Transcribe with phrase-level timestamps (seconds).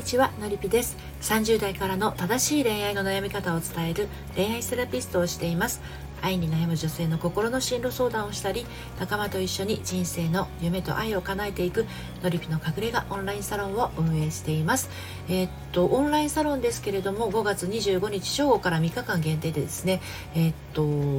[0.00, 0.96] にちはのりぴです。
[1.20, 5.82] 30代からの正しい恋愛の悩み方を伝える恋愛セラピストをしています。
[6.22, 8.66] 愛に悩む女性の心の進路相談をしたり
[8.98, 11.86] 仲間と一緒に人生の夢と愛を叶えていく
[12.22, 14.90] のりぴの隠れ家オンラインサロンを運営しています。
[15.28, 20.00] えー、っとオンラインサロンですけれども5月25日正午から3日間限定でですね
[20.34, 20.54] えー、っ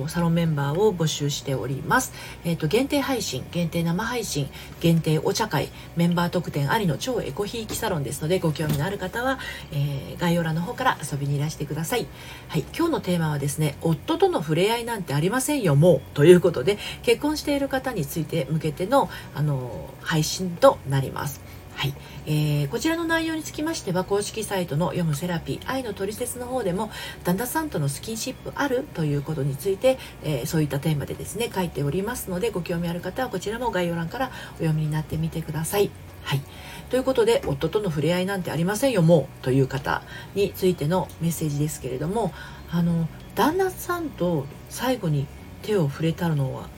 [0.04, 2.13] とサロンメンバーを募集しております。
[2.44, 4.49] えー、っと限定配信限定生配信
[4.80, 9.40] 限定お茶会メンバー特典ありの超エコひいきサロンですのでご興味のある方は、
[9.72, 12.08] え概要欄の方から遊びにいらしてください。
[12.48, 21.40] はい今日のテーマはですね夫との触れ合いなんてありませんよもうということで結婚している方について向けてのあの配信となります。
[21.76, 21.94] はい、
[22.27, 26.91] えー、こちらの内容につきましては公式サイトの読むセラピー愛のトリセツの方でも
[27.23, 35.89] 旦那さんとのスキンシップあるということについて、えー、そういったテーマでですね書いておりますのでご興味ある方はこちらも概要欄からお読みになってみてください。
[36.23, 36.42] はい、
[36.89, 40.03] ということで夫との触れ合いなんてありませんよもうという方
[40.36, 42.31] についてのメッセージですけれども
[42.72, 45.27] あの旦那さんと最後に
[45.61, 46.69] 手を触れたのは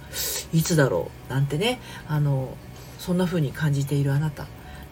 [0.51, 2.55] いつだろうなんてねあの
[2.99, 4.47] そんな風に感じているあなた。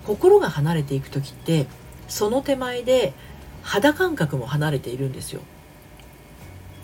[0.05, 1.67] 心が離れていく時って
[2.07, 3.13] その手前で
[3.61, 5.41] 肌感覚も離れているんですよ。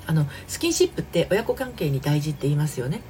[0.06, 3.02] あのスキンシップって親子関係に大事って言いますよね。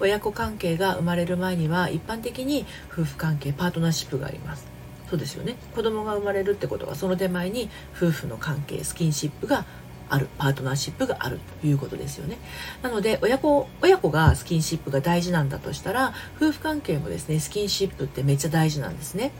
[0.00, 4.66] 親子関係が生まれる前には一般的に夫婦関係パートナーシップがあります。
[5.08, 5.56] そうですよね。
[5.74, 9.66] 子供が生まれるってことはその手前に夫婦の関係スキンシップが
[10.10, 12.36] あるパートナーシップがあるということですよね。
[12.82, 19.30] なので親子親子がスキンシップが大事なんだとしたら夫婦関係もですねスキンシップってめっちゃ大事なんですね。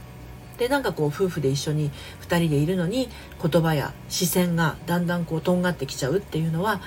[0.59, 1.91] でなんかこう夫婦で一緒に
[2.23, 3.09] 2人でいるのに
[3.43, 6.81] 言葉や視線がだんだんこうとんがってきちゃうっていうのは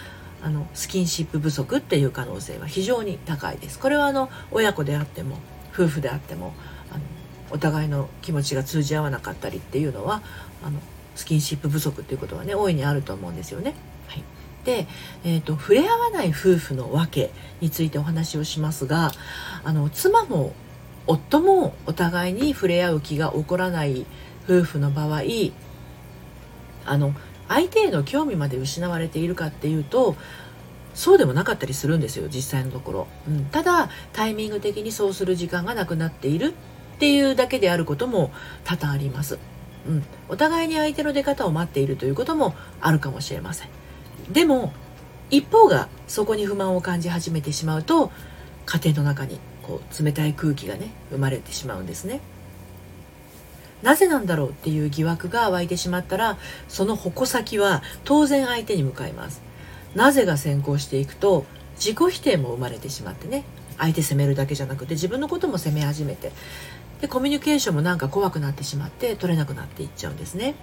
[0.44, 3.80] あのスキンシップ不足っていう可能性は非常に高いです。
[3.80, 5.38] これはあの親子であっても
[5.74, 6.54] 夫婦であっても
[6.92, 7.02] あの
[7.50, 10.22] お互いの気持ちが通じ合わなかったりっていうのは
[10.64, 10.80] あの
[11.16, 13.76] スキンシップ不足っていうことはね大いにあると思うんですよね。
[14.08, 14.24] はい、
[14.66, 14.88] で、
[15.24, 17.32] えーと、触れ合わない夫婦の訳
[17.62, 19.12] についてお話をしますが
[19.64, 20.54] あの妻も
[21.08, 24.06] 夫もお互いに触れ合う気が起こらない
[24.46, 25.22] 夫婦の場合
[26.86, 27.14] あの
[27.48, 30.16] 相手への興味まで失われているかっていうと
[30.94, 36.54] そうでもなかったりするんですよ実際のところ、うん、ただタイミング的にそうする時間がなくなっている
[36.96, 38.32] っていうだけであることも
[38.64, 39.40] 多々あります。
[39.88, 43.70] うん、お互いに相手の出方を待っているということもあるかもしれません。
[44.32, 44.72] でも
[45.30, 48.12] 一方がそこに不満を感じ始めてしまうと
[48.66, 52.22] 家庭の中にこう冷たい空気がね生まれてしまうんですね。
[53.82, 56.38] なぜなんだろうっていう疑惑が湧いてしまったら
[56.70, 59.42] その矛先は当然相手に向かいます。
[59.96, 61.46] なぜが先行していくと
[61.76, 63.44] 自己否定も生まれてしまってね
[63.78, 66.32] 相手責めるだけじゃなくて自分のことも責め始めて
[67.04, 70.56] でコミュニケーションもなんか怖くなってしまって取れなくなっていっちゃうんですね。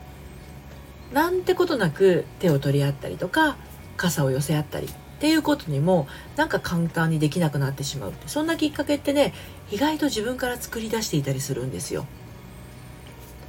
[1.13, 3.59] なんてことなく手を取り合ったりとか
[3.99, 4.91] 傘を寄せ合ったりっ
[5.21, 9.35] ていうことにもなんか簡単にできなくなってしまうそんなきっかけってね
[9.71, 12.07] 意外と自分から作り出していたりするんですよ。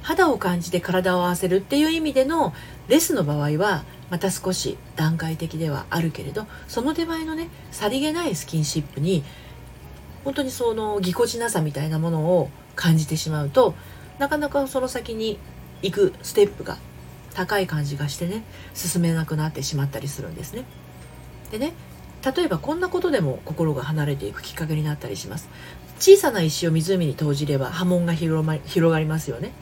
[0.02, 2.52] 肌を感じて体を合わせるっていう意味での
[2.88, 9.24] レスの場合はまた少し段階的ではあるけれどその手前のねさりげないスキンシップに
[10.24, 13.74] 本当にそのぎこちなさみたいなものを感じてしまうと
[14.18, 15.38] なかなかその先に
[15.82, 16.78] 行くステップが
[17.34, 18.44] 高い感じがしてね
[18.74, 20.64] 進めなくなってしまったりするんですね。
[21.50, 21.72] でね
[22.24, 25.48] 例えばこんなことでも心が離れていくきっかけになったりします。
[25.98, 29.52] 小さな石を湖に投じれば波紋が広ま広がりますよね。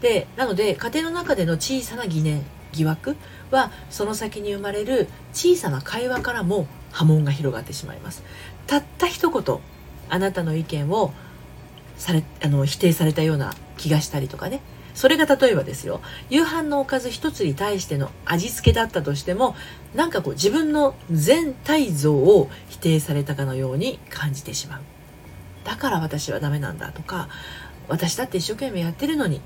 [0.00, 2.42] でなので家庭の中での小さな疑念
[2.72, 3.16] 疑惑
[3.50, 8.22] はその先に生まれる小さな会話からも波紋が広がってしまいます。
[8.66, 9.58] たった一言
[10.08, 11.12] あなたの意見を
[11.96, 14.60] されあの否定されたような気がしたりとかね。
[14.94, 16.00] それが例えばですよ。
[16.30, 19.54] 夕飯のおかず一つに対しての味付けだったとしても
[19.94, 24.80] なんかこう自分の全体像を否定されたかのように感じてしまう。
[25.64, 27.28] だから私はダメなんだとか
[27.88, 29.40] 私だって一生懸命やってるのにっ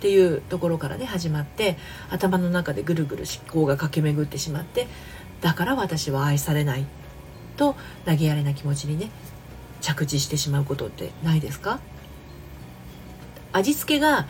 [0.00, 1.76] ていうところからね始まって
[2.10, 4.86] 頭の中でぐるぐる思考が駆け巡ってしまって
[5.40, 6.86] だから私は愛されない
[7.56, 9.10] と投げやりな気持ちにね
[9.80, 11.80] 着地してしまうことってないですか？
[13.52, 14.26] 味付けが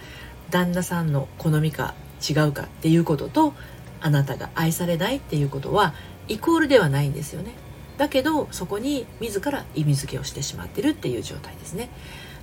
[0.51, 1.95] 旦那さんの好みか
[2.29, 3.55] 違うかっていうことと
[4.01, 5.95] あなたが愛されないっていうことは
[6.29, 7.53] イコールではないんですよね。
[7.97, 11.89] だけどそこに自ら意味付けをしてしまってるっていう状態ですね。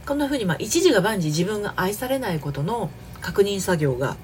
[0.05, 2.89] こんな風にまあ一時が万事自分が愛されないことの
[3.21, 4.17] 確認作業が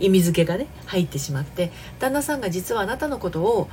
[0.00, 1.70] 意味付けがね入ってしまって
[2.00, 3.68] 旦那さんが実はあなたのことを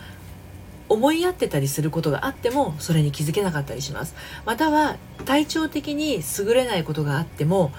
[0.91, 4.13] 思い合ってたりすることがあってもそれに気づけなかったりします
[4.45, 7.71] または体調的に優れないことがあっても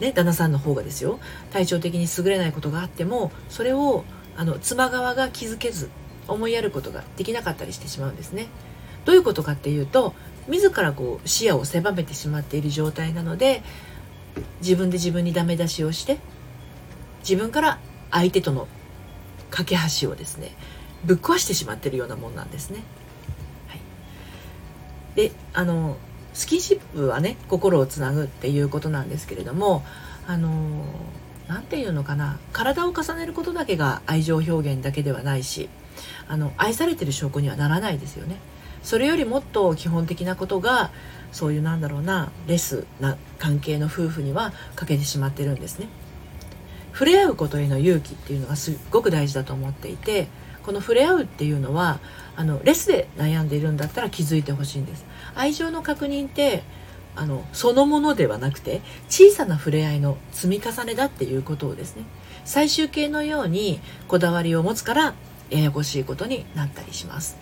[0.00, 1.18] ね、旦那さんの方がですよ
[1.50, 4.04] 体調的に優れないことがあってもそれを
[4.36, 5.90] あの妻側が気づけず
[6.28, 8.46] 思いやることができなかったりしてしまうんですね。
[9.04, 10.14] どういうことかっていうと
[10.46, 13.62] 自らこう視野を狭めてしまっている状態なので
[14.60, 16.18] 自分で自分にダメ出しをして
[17.20, 17.78] 自分から
[18.10, 18.68] 相手との
[19.50, 20.52] 架け橋をですね
[21.04, 22.82] ぶっ壊してしまってるようなもんなんですね。
[23.68, 23.80] はい、
[25.14, 25.96] であの
[26.34, 29.84] スキンシップはね心をつなぐっていうことなんですけれども
[30.26, 30.84] あの
[31.48, 35.68] 何て言うのかな体を重ねることだけが愛情表現だけではないし
[36.28, 38.36] あの愛されてる証拠にはならないですよね。
[38.82, 40.90] それよりもっと基本的なことが
[41.32, 45.88] そういうなんだろうなレスな関係の夫婦には欠けてしまってるんですね。
[46.92, 50.28] 触れ合うことへの勇気っていうのがすっごく大事だと思っていて
[50.68, 51.98] この触れ合うっていうのは
[52.36, 55.06] あのレスで悩んでいるんだったら気づいてほしいんです。
[55.34, 56.62] 愛情の確認って
[57.16, 62.02] あのそのものではなくて小さな触れ合いの積み重ねだっていうことをですね
[62.44, 65.14] 最終形のようにこだわりを持つから
[65.48, 67.38] ややこしいことになったりします。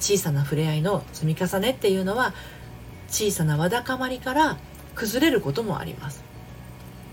[0.00, 2.34] 小さな触れ合いの積み重ねっていうのは
[3.06, 4.58] 小さなわだかまりから
[4.96, 6.24] 崩れることもあります、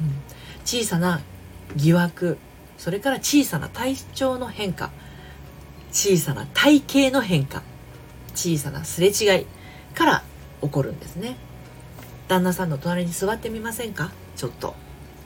[0.01, 0.15] うん、
[0.65, 1.21] 小さな
[1.75, 2.39] 疑惑
[2.77, 4.89] それから小さな体調の変化
[5.91, 7.63] 小さな体型の変化
[8.35, 9.45] 小さなすれ違い
[9.95, 10.23] から
[10.61, 11.37] 起こるんですね。
[12.27, 14.11] 旦那さんの隣に座ってみませんか？
[14.35, 14.75] ちょっと。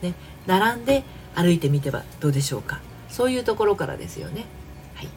[0.02, 0.14] ね。
[0.46, 1.04] 並んで
[1.34, 2.80] 歩いてみてはどうでしょうか？
[3.08, 4.46] そういうところからですよね。
[4.94, 5.08] はい。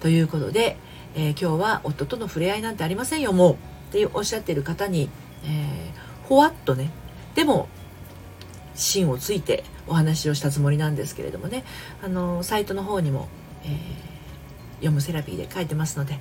[0.00, 0.76] ということで、
[1.14, 3.56] えー、今日は夫との触れ合いなんてありませんよもうっ
[3.92, 5.08] ておっしゃってる方に、
[5.44, 6.90] えー、ほわっとね。
[7.34, 7.68] でも
[8.74, 11.64] 芯をついてお話をしたつもりなんですけれどもね。
[12.02, 13.28] あのサイトの方にも、
[13.64, 13.70] えー、
[14.80, 16.18] 読むセラピーで書いてますので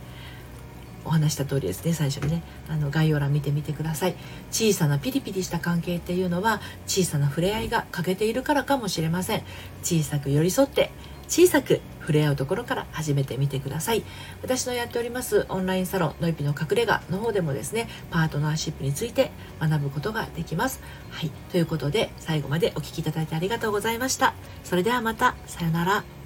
[1.05, 2.43] お話した通りですね最初にね。
[2.67, 4.15] あの概要欄見てみてください。
[4.51, 9.43] 小さなピリピリした関係っていうのは小さな触れ合いが欠けているからかもしれません。
[9.81, 10.91] 小さく寄り添って
[11.27, 14.03] 小さく触れ合うところから始めてみてください。
[14.41, 20.81] 私のやっておりますオンラインサロンのいぴの隠れ家の方でもですねパートナーシップについて学ぶことができます。
[21.11, 21.29] はい。
[21.51, 24.33] ということで最後までお聴きいただいてありがとうございました。
[24.63, 25.35] それではまた。
[25.47, 26.18] さようなら。